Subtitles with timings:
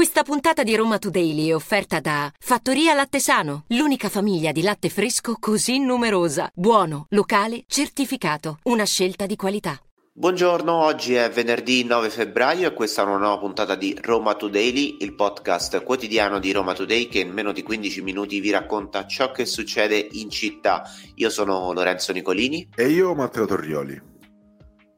[0.00, 4.88] Questa puntata di Roma Today è offerta da Fattoria Latte Sano, l'unica famiglia di latte
[4.88, 6.50] fresco così numerosa.
[6.54, 8.60] Buono, locale, certificato.
[8.62, 9.78] Una scelta di qualità.
[10.10, 14.96] Buongiorno, oggi è venerdì 9 febbraio e questa è una nuova puntata di Roma Today,
[15.00, 19.30] il podcast quotidiano di Roma Today che in meno di 15 minuti vi racconta ciò
[19.32, 20.82] che succede in città.
[21.16, 24.08] Io sono Lorenzo Nicolini e io Matteo Torrioli.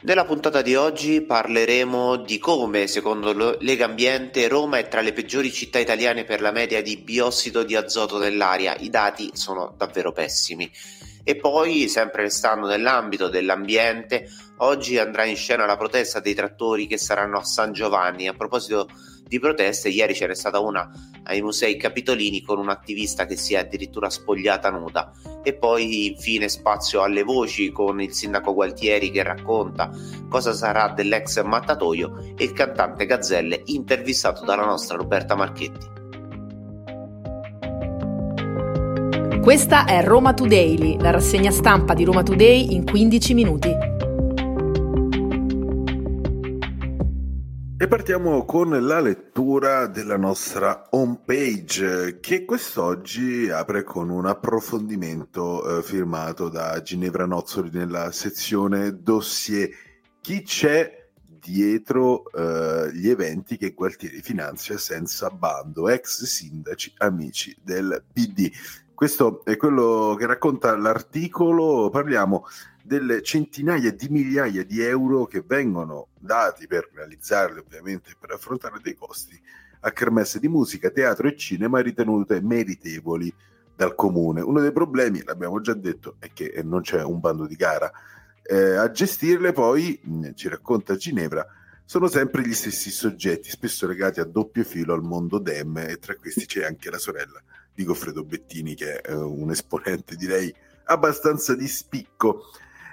[0.04, 5.52] Nella puntata di oggi parleremo di come, secondo Lega Ambiente, Roma è tra le peggiori
[5.52, 8.74] città italiane per la media di biossido di azoto nell'aria.
[8.74, 10.68] I dati sono davvero pessimi.
[11.22, 16.98] E poi, sempre restando nell'ambito dell'ambiente, oggi andrà in scena la protesta dei trattori che
[16.98, 18.26] saranno a San Giovanni.
[18.26, 18.88] A proposito
[19.32, 20.90] di proteste, ieri ce n'è stata una
[21.24, 25.10] ai musei capitolini con un'attivista che si è addirittura spogliata nuda.
[25.42, 29.90] E poi infine spazio alle voci con il sindaco Gualtieri che racconta
[30.28, 36.00] cosa sarà dell'ex mattatoio e il cantante Gazzelle intervistato dalla nostra Roberta Marchetti.
[39.40, 44.01] Questa è Roma Today, la rassegna stampa di Roma Today in 15 minuti.
[47.82, 55.82] E partiamo con la lettura della nostra homepage che quest'oggi apre con un approfondimento eh,
[55.82, 59.68] firmato da Ginevra Nozzoli nella sezione dossier.
[60.20, 68.04] Chi c'è dietro eh, gli eventi che Gualtieri finanzia senza bando, ex sindaci, amici del
[68.12, 68.48] PD.
[68.94, 72.46] Questo è quello che racconta l'articolo, parliamo
[72.84, 78.94] delle centinaia di migliaia di euro che vengono dati per realizzarli, ovviamente per affrontare dei
[78.94, 79.40] costi
[79.80, 83.32] a kermesse di musica, teatro e cinema ritenute meritevoli
[83.74, 84.40] dal comune.
[84.40, 87.90] Uno dei problemi, l'abbiamo già detto, è che non c'è un bando di gara.
[88.42, 90.00] Eh, a gestirle poi,
[90.34, 91.46] ci racconta Ginevra,
[91.84, 96.14] sono sempre gli stessi soggetti, spesso legati a doppio filo al mondo DEM e tra
[96.14, 97.40] questi c'è anche la sorella
[97.74, 102.46] di Goffredo Bettini, che è uh, un esponente direi abbastanza di spicco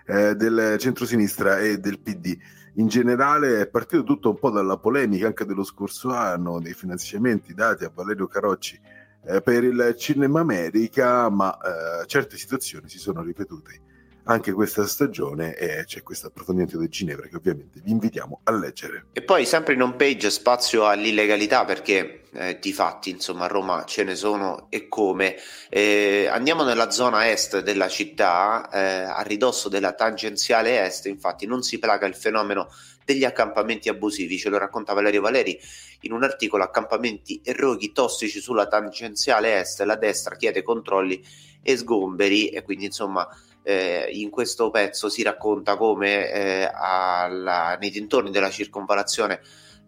[0.10, 2.36] eh, del centrosinistra e del PD.
[2.76, 7.54] In generale è partito tutto un po' dalla polemica anche dello scorso anno dei finanziamenti
[7.54, 8.80] dati a Valerio Carocci
[9.26, 13.82] eh, per il Cinema America, ma eh, certe situazioni si sono ripetute
[14.30, 19.08] anche questa stagione e c'è questo approfondimento di Ginevra che ovviamente vi invitiamo a leggere.
[19.14, 23.86] E poi sempre in home page spazio all'illegalità perché eh, di fatti insomma a Roma
[23.86, 25.36] ce ne sono e come.
[25.68, 31.64] Eh, andiamo nella zona est della città, eh, a ridosso della tangenziale est, infatti non
[31.64, 32.70] si placa il fenomeno
[33.04, 35.60] degli accampamenti abusivi, ce lo racconta Valerio Valeri
[36.02, 41.26] in un articolo Accampamenti e roghi tossici sulla tangenziale est, la destra chiede controlli
[41.64, 43.28] e sgomberi e quindi insomma
[43.64, 49.42] eh, in questo pezzo si racconta come eh, alla, nei dintorni della circonvalazione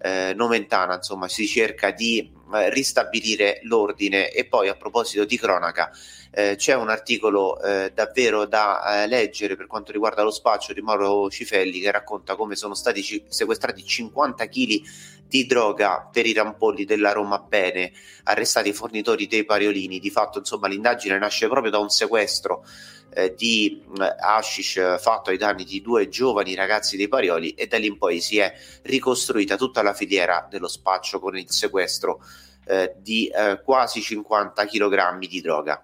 [0.04, 4.32] eh, nomentana insomma si cerca di eh, ristabilire l'ordine.
[4.32, 5.92] E poi a proposito di cronaca
[6.32, 11.30] eh, c'è un articolo eh, davvero da leggere per quanto riguarda lo spaccio di Mauro
[11.30, 14.82] Cifelli che racconta come sono stati ci- sequestrati 50 kg
[15.28, 17.94] di droga per i rampolli della Roma Bene
[18.24, 20.00] arrestati i fornitori dei pariolini.
[20.00, 22.66] Di fatto insomma l'indagine nasce proprio da un sequestro
[23.14, 27.78] eh, di eh, hashish fatto ai danni di due giovani ragazzi dei Parioli e da
[27.78, 32.22] lì in poi si è ricostruita tutta la filiera dello spaccio con il sequestro
[32.66, 35.84] eh, di eh, quasi 50 kg di droga.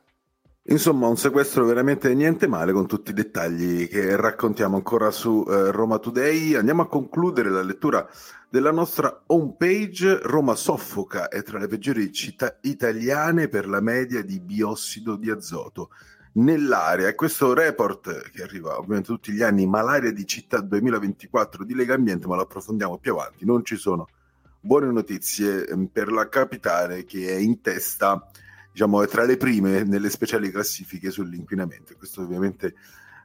[0.69, 5.71] Insomma, un sequestro veramente niente male con tutti i dettagli che raccontiamo ancora su eh,
[5.71, 6.55] Roma Today.
[6.55, 8.05] Andiamo a concludere la lettura
[8.49, 10.19] della nostra homepage.
[10.23, 15.89] Roma soffoca è tra le peggiori città italiane per la media di biossido di azoto
[16.37, 17.07] nell'area.
[17.07, 21.93] E questo report che arriva ovviamente tutti gli anni, Malaria di città 2024 di Lega
[21.93, 23.45] Ambiente, ma lo approfondiamo più avanti.
[23.45, 24.07] Non ci sono
[24.59, 28.29] buone notizie ehm, per la capitale che è in testa,
[28.71, 31.95] diciamo, è tra le prime nelle speciali classifiche sull'inquinamento.
[31.97, 32.75] Questo ovviamente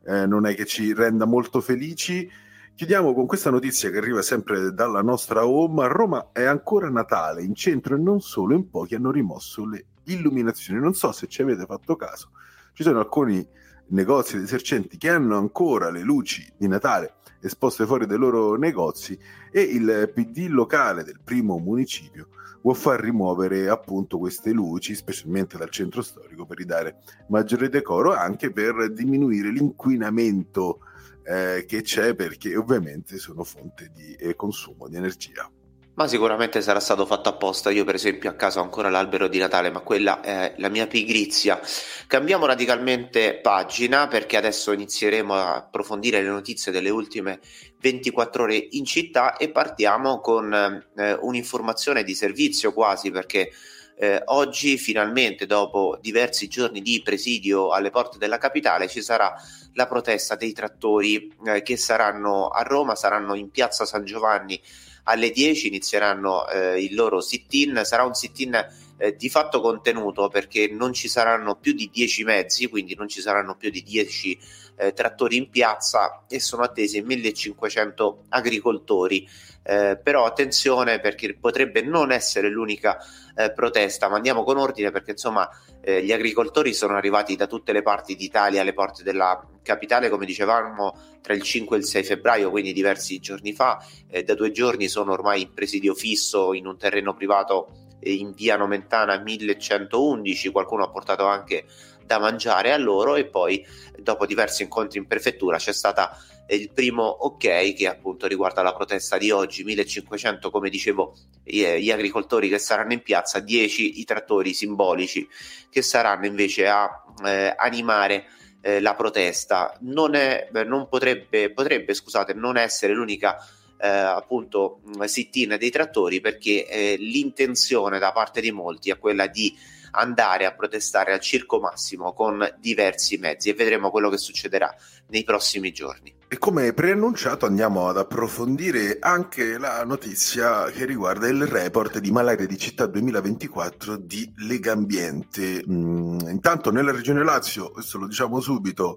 [0.06, 2.30] eh, non è che ci renda molto felici.
[2.74, 5.84] Chiudiamo con questa notizia che arriva sempre dalla nostra home.
[5.84, 9.84] A Roma è ancora Natale, in centro e non solo, in pochi hanno rimosso le
[10.04, 10.80] illuminazioni.
[10.80, 12.30] Non so se ci avete fatto caso,
[12.72, 13.47] ci sono alcuni
[13.89, 19.19] negozi ed esercenti che hanno ancora le luci di Natale esposte fuori dai loro negozi
[19.51, 22.28] e il PD locale del primo municipio
[22.63, 26.98] vuol far rimuovere appunto queste luci, specialmente dal centro storico, per ridare
[27.28, 30.78] maggiore decoro, anche per diminuire l'inquinamento
[31.25, 35.51] eh, che c'è, perché ovviamente sono fonte di eh, consumo di energia.
[35.94, 37.71] Ma sicuramente sarà stato fatto apposta.
[37.71, 40.86] Io, per esempio, a casa ho ancora l'albero di Natale, ma quella è la mia
[40.86, 41.60] pigrizia.
[42.06, 47.41] Cambiamo radicalmente pagina perché adesso inizieremo a approfondire le notizie delle ultime
[47.78, 50.50] 24 ore in città e partiamo con
[50.97, 53.50] eh, un'informazione di servizio quasi perché
[53.97, 59.34] eh, oggi finalmente dopo diversi giorni di presidio alle porte della capitale ci sarà
[59.74, 64.59] la protesta dei trattori eh, che saranno a Roma, saranno in piazza San Giovanni
[65.04, 68.66] alle 10 inizieranno eh, il loro sit-in, sarà un sit-in
[69.03, 73.21] eh, di fatto contenuto perché non ci saranno più di 10 mezzi, quindi non ci
[73.21, 74.39] saranno più di 10
[74.77, 79.28] eh, trattori in piazza e sono attesi 1500 agricoltori.
[79.65, 82.99] Eh, però attenzione perché potrebbe non essere l'unica
[83.34, 85.49] eh, protesta, ma andiamo con ordine perché insomma
[85.81, 90.27] eh, gli agricoltori sono arrivati da tutte le parti d'Italia alle porte della capitale, come
[90.27, 94.53] dicevamo, tra il 5 e il 6 febbraio, quindi diversi giorni fa, eh, da due
[94.53, 100.84] giorni sono ormai in presidio fisso in un terreno privato in via Nomentana 1111, qualcuno
[100.84, 101.65] ha portato anche
[102.04, 103.65] da mangiare a loro e poi
[103.99, 106.16] dopo diversi incontri in prefettura c'è stata
[106.49, 112.49] il primo ok che appunto riguarda la protesta di oggi 1500 come dicevo gli agricoltori
[112.49, 115.27] che saranno in piazza 10 i trattori simbolici
[115.71, 116.91] che saranno invece a
[117.25, 118.27] eh, animare
[118.63, 119.77] eh, la protesta.
[119.81, 123.37] Non, è, non potrebbe, potrebbe scusate non essere l'unica
[123.82, 129.52] eh, appunto sit-in dei trattori perché eh, l'intenzione da parte di molti è quella di
[129.94, 134.72] andare a protestare al Circo Massimo con diversi mezzi e vedremo quello che succederà
[135.08, 136.14] nei prossimi giorni.
[136.28, 142.46] E come preannunciato andiamo ad approfondire anche la notizia che riguarda il report di malaria
[142.46, 145.62] di città 2024 di Legambiente.
[145.68, 148.96] Mm, intanto nella regione Lazio, questo lo diciamo subito,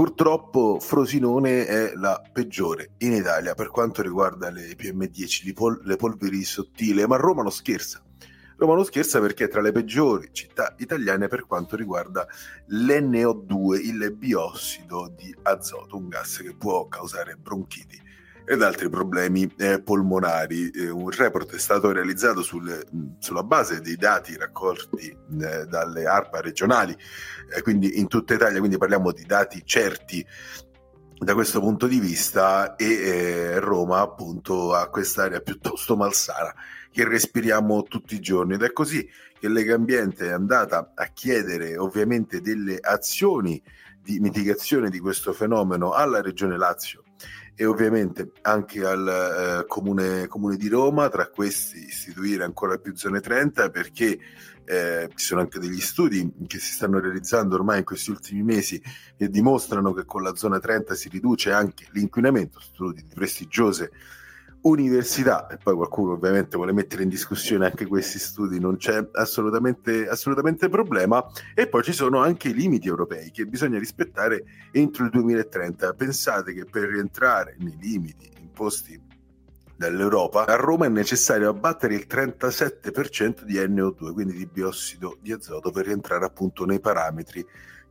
[0.00, 6.42] Purtroppo Frosinone è la peggiore in Italia per quanto riguarda le PM10, pol- le polveri
[6.42, 8.02] sottili, ma Roma non scherza.
[8.56, 12.26] Roma non scherza perché è tra le peggiori città italiane per quanto riguarda
[12.70, 18.00] l'NO2, il biossido di azoto, un gas che può causare bronchiti
[18.50, 20.70] ed altri problemi eh, polmonari.
[20.70, 22.84] Eh, un report è stato realizzato sul,
[23.20, 26.96] sulla base dei dati raccolti eh, dalle ARPA regionali,
[27.54, 30.26] eh, quindi in tutta Italia, quindi parliamo di dati certi
[31.16, 36.52] da questo punto di vista e eh, Roma appunto ha quest'area piuttosto malsana
[36.90, 39.08] che respiriamo tutti i giorni ed è così
[39.38, 43.62] che Lega Ambiente è andata a chiedere ovviamente delle azioni
[44.02, 47.04] di mitigazione di questo fenomeno alla Regione Lazio
[47.60, 53.20] e ovviamente anche al eh, comune, comune, di Roma, tra questi istituire ancora più zone
[53.20, 54.18] 30 perché
[54.64, 58.82] eh, ci sono anche degli studi che si stanno realizzando ormai in questi ultimi mesi
[59.14, 63.90] che dimostrano che con la zona 30 si riduce anche l'inquinamento, studi di prestigiose
[64.62, 70.08] università, e poi qualcuno ovviamente vuole mettere in discussione anche questi studi, non c'è assolutamente,
[70.08, 71.24] assolutamente problema,
[71.54, 75.94] e poi ci sono anche i limiti europei che bisogna rispettare entro il 2030.
[75.94, 79.00] Pensate che per rientrare nei limiti imposti
[79.76, 85.70] dall'Europa, a Roma è necessario abbattere il 37% di NO2, quindi di biossido di azoto,
[85.70, 87.42] per rientrare appunto nei parametri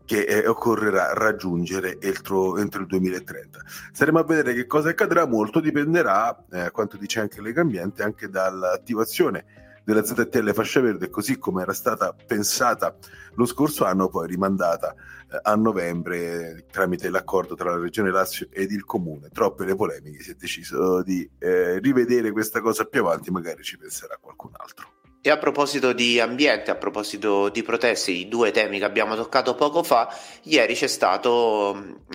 [0.10, 3.60] che eh, occorrerà raggiungere entro, entro, il 2030.
[3.92, 9.46] Staremo a vedere che cosa accadrà, molto dipenderà, eh, quanto dice anche Legambiente, anche dall'attivazione
[9.84, 12.98] della ZTL fascia verde, così come era stata pensata
[13.36, 14.96] lo scorso anno, poi rimandata
[15.32, 19.30] eh, a novembre tramite l'accordo tra la Regione Lazio ed il Comune.
[19.30, 23.78] Troppe le polemiche, si è deciso di eh, rivedere questa cosa più avanti, magari ci
[23.78, 24.99] penserà qualcun altro.
[25.21, 29.54] E a proposito di ambiente, a proposito di proteste, i due temi che abbiamo toccato
[29.54, 31.30] poco fa, ieri c'è stata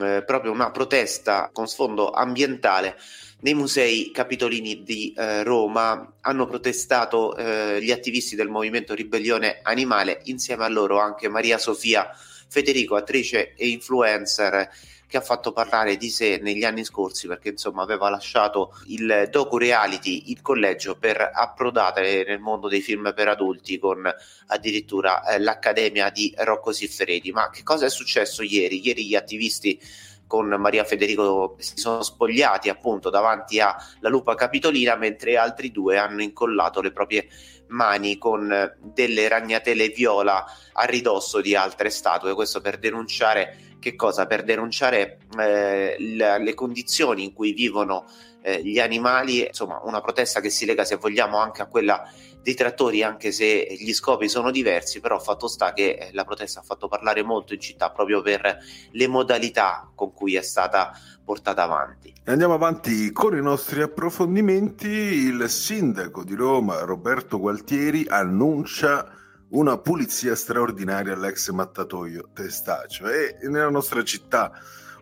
[0.01, 2.97] eh, proprio una protesta con sfondo ambientale
[3.41, 6.15] nei musei capitolini di eh, Roma.
[6.23, 12.09] Hanno protestato eh, gli attivisti del movimento Ribellione Animale, insieme a loro anche Maria Sofia
[12.49, 14.71] Federico, attrice e influencer
[15.15, 19.59] che ha fatto parlare di sé negli anni scorsi perché insomma aveva lasciato il docu
[19.59, 24.13] reality il collegio per approdare nel mondo dei film per adulti con
[24.49, 28.85] addirittura eh, l'accademia di Rocco Siffredi ma che cosa è successo ieri?
[28.85, 29.81] Ieri gli attivisti
[30.27, 36.23] con Maria Federico si sono spogliati appunto davanti alla lupa capitolina mentre altri due hanno
[36.23, 37.29] incollato le proprie
[37.69, 44.25] mani con delle ragnatele viola a ridosso di altre statue questo per denunciare che cosa?
[44.25, 48.07] Per denunciare eh, le, le condizioni in cui vivono
[48.41, 52.11] eh, gli animali, insomma una protesta che si lega se vogliamo anche a quella
[52.41, 56.63] detrattori anche se gli scopi sono diversi, però fatto sta che eh, la protesta ha
[56.63, 58.57] fatto parlare molto in città proprio per
[58.91, 62.11] le modalità con cui è stata portata avanti.
[62.25, 64.89] Andiamo avanti con i nostri approfondimenti.
[64.89, 69.24] Il sindaco di Roma, Roberto Gualtieri, annuncia
[69.55, 74.53] una pulizia straordinaria all'ex mattatoio Testaccio e nella nostra città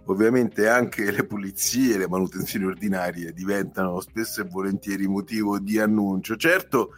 [0.07, 6.37] ovviamente anche le pulizie, le manutenzioni ordinarie diventano spesso e volentieri motivo di annuncio.
[6.37, 6.91] Certo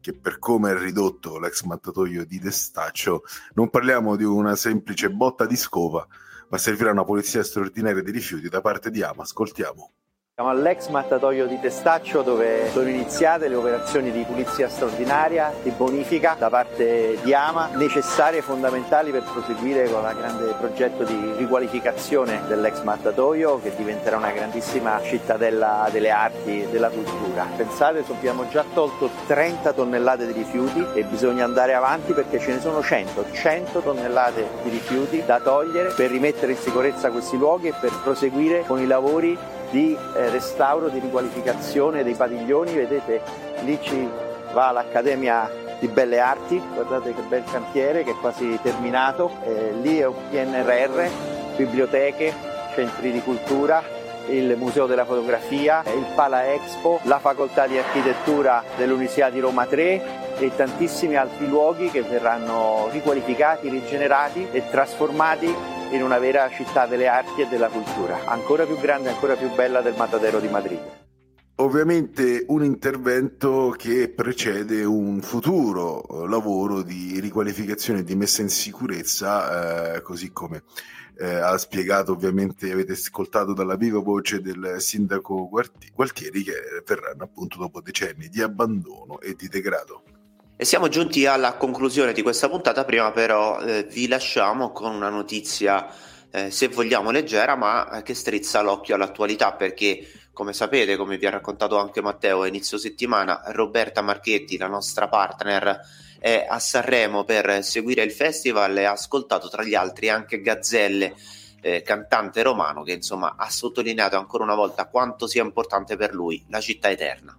[0.00, 3.22] che per come è ridotto l'ex mattatoio di Testaccio
[3.54, 6.04] non parliamo di una semplice botta di scopa,
[6.48, 9.22] ma servirà una polizia straordinaria dei rifiuti da parte di Ama.
[9.22, 9.97] Ascoltiamo.
[10.40, 16.36] Siamo all'ex mattatoio di Testaccio dove sono iniziate le operazioni di pulizia straordinaria, di bonifica
[16.38, 22.42] da parte di Ama, necessarie e fondamentali per proseguire con il grande progetto di riqualificazione
[22.46, 27.44] dell'ex mattatoio che diventerà una grandissima cittadella delle arti e della cultura.
[27.56, 32.60] Pensate, abbiamo già tolto 30 tonnellate di rifiuti e bisogna andare avanti perché ce ne
[32.60, 37.74] sono 100, 100 tonnellate di rifiuti da togliere per rimettere in sicurezza questi luoghi e
[37.80, 43.20] per proseguire con i lavori di eh, restauro, di riqualificazione dei padiglioni, vedete
[43.64, 44.08] lì ci
[44.52, 49.98] va l'Accademia di Belle Arti, guardate che bel cantiere che è quasi terminato, eh, lì
[49.98, 51.08] è un PNRR,
[51.56, 52.34] biblioteche,
[52.74, 53.82] centri di cultura,
[54.28, 60.36] il Museo della Fotografia, il Pala Expo, la Facoltà di Architettura dell'Università di Roma 3
[60.38, 65.54] e tantissimi altri luoghi che verranno riqualificati, rigenerati e trasformati
[65.90, 69.80] in una vera città delle arti e della cultura, ancora più grande, ancora più bella
[69.80, 70.80] del Matadero di Madrid.
[71.60, 79.94] Ovviamente un intervento che precede un futuro lavoro di riqualificazione e di messa in sicurezza,
[79.96, 80.62] eh, così come
[81.18, 86.52] eh, ha spiegato ovviamente, avete ascoltato dalla viva voce del sindaco Gualtieri, che
[86.86, 90.02] verranno appunto dopo decenni di abbandono e di degrado.
[90.60, 95.08] E siamo giunti alla conclusione di questa puntata, prima però eh, vi lasciamo con una
[95.08, 95.86] notizia,
[96.32, 101.30] eh, se vogliamo leggera, ma che strizza l'occhio all'attualità perché, come sapete, come vi ha
[101.30, 105.78] raccontato anche Matteo a inizio settimana, Roberta Marchetti, la nostra partner,
[106.18, 111.14] è a Sanremo per seguire il festival e ha ascoltato tra gli altri anche Gazzelle,
[111.60, 116.44] eh, cantante romano, che insomma ha sottolineato ancora una volta quanto sia importante per lui
[116.48, 117.38] la città eterna.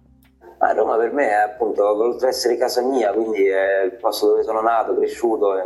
[0.60, 4.26] Ma Roma per me è appunto, oltre ad essere casa mia, quindi è il posto
[4.26, 5.64] dove sono nato, cresciuto e,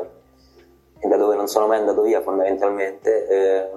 [1.01, 3.27] e da dove non sono mai andato via fondamentalmente.
[3.27, 3.71] E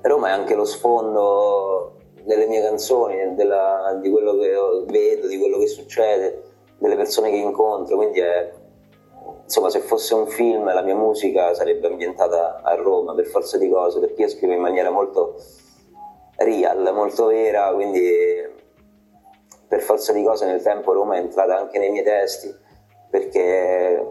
[0.00, 1.92] Roma è anche lo sfondo
[2.24, 4.52] delle mie canzoni, della, di quello che
[4.86, 6.42] vedo, di quello che succede,
[6.78, 8.52] delle persone che incontro, quindi è,
[9.44, 13.70] insomma se fosse un film la mia musica sarebbe ambientata a Roma per forza di
[13.70, 15.36] cose, perché io scrivo in maniera molto
[16.34, 18.56] real, molto vera, quindi
[19.68, 22.52] per forza di cose nel tempo Roma è entrata anche nei miei testi
[23.10, 24.02] perché,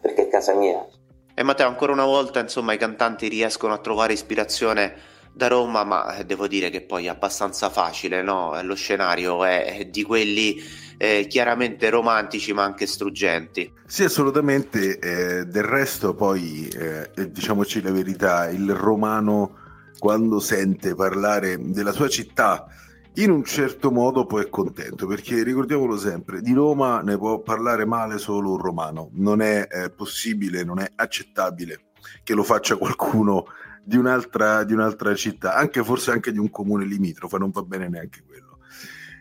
[0.00, 0.86] perché è casa mia.
[1.34, 6.16] E Matteo, ancora una volta, insomma, i cantanti riescono a trovare ispirazione da Roma, ma
[6.16, 8.60] eh, devo dire che poi è abbastanza facile, no?
[8.62, 10.62] Lo scenario è di quelli
[10.96, 13.72] eh, chiaramente romantici, ma anche struggenti.
[13.84, 14.98] Sì, assolutamente.
[15.00, 19.58] Eh, del resto, poi, eh, diciamoci la verità, il romano
[19.98, 22.66] quando sente parlare della sua città
[23.14, 27.84] in un certo modo poi è contento, perché ricordiamolo sempre, di Roma ne può parlare
[27.84, 31.90] male solo un romano, non è eh, possibile, non è accettabile
[32.24, 33.46] che lo faccia qualcuno
[33.84, 37.88] di un'altra, di un'altra città, anche forse anche di un comune limitrofo, non va bene
[37.88, 38.58] neanche quello.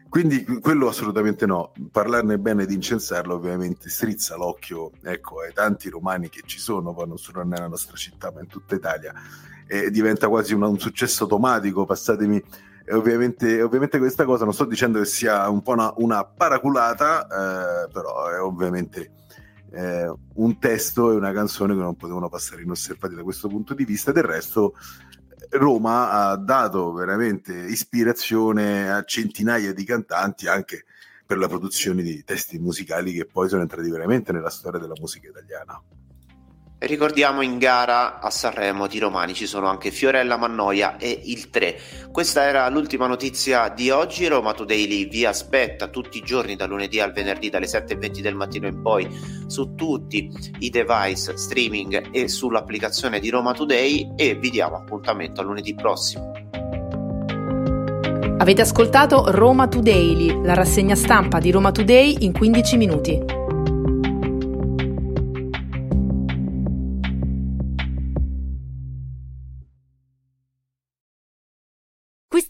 [0.10, 6.30] Quindi quello assolutamente no, parlarne bene di incensarlo ovviamente strizza l'occhio ecco, ai tanti romani
[6.30, 9.12] che ci sono, poi non solo nella nostra città ma in tutta Italia,
[9.68, 12.44] e diventa quasi una, un successo automatico, passatemi
[12.92, 17.92] ovviamente, ovviamente, questa cosa non sto dicendo che sia un po' una, una paraculata, eh,
[17.92, 19.12] però è ovviamente
[19.72, 23.86] eh, un testo e una canzone che non potevano passare inosservati da questo punto di
[23.86, 24.12] vista.
[24.12, 24.76] Del resto,
[25.50, 30.86] Roma ha dato veramente ispirazione a centinaia di cantanti anche
[31.26, 35.30] per la produzione di testi musicali che poi sono entrati veramente nella storia della musica
[35.30, 35.82] italiana.
[36.86, 41.80] Ricordiamo in gara a Sanremo di Romani ci sono anche Fiorella Mannoia e il 3.
[42.12, 44.28] Questa era l'ultima notizia di oggi.
[44.28, 48.68] Roma Today vi aspetta tutti i giorni dal lunedì al venerdì dalle 7.20 del mattino
[48.68, 49.08] in poi
[49.48, 55.46] su tutti i device streaming e sull'applicazione di Roma Today e vi diamo appuntamento a
[55.46, 56.34] lunedì prossimo.
[58.40, 63.33] Avete ascoltato Roma Today, la rassegna stampa di Roma Today in 15 minuti.